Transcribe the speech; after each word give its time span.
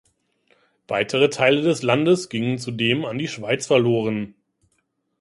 Weitere 0.87 1.29
Teile 1.29 1.61
des 1.61 1.83
Landes 1.83 2.29
gingen 2.29 2.57
zudem 2.57 3.05
an 3.05 3.19
die 3.19 3.27
Schweiz 3.27 3.67
verloren. 3.67 4.33